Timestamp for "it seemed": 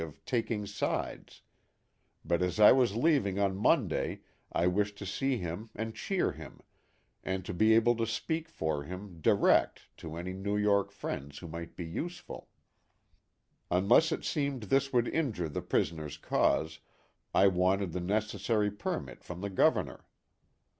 14.11-14.63